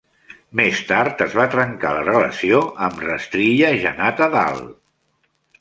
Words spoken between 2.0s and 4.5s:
relació amb Rashtriya Janata